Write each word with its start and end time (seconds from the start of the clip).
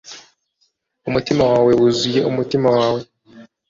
Umutima 1.09 1.41
wawe 1.51 1.71
wuzuye 1.79 2.19
umutima 2.29 2.67
wawe 2.77 3.01